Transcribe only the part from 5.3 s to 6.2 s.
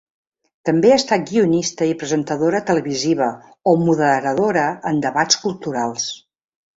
culturals.